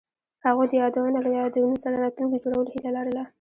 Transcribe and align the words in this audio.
هغوی 0.45 0.67
د 0.69 0.73
یادونه 0.81 1.19
له 1.25 1.29
یادونو 1.39 1.75
سره 1.83 2.01
راتلونکی 2.03 2.41
جوړولو 2.43 2.71
هیله 2.73 2.89
لرله. 2.97 3.23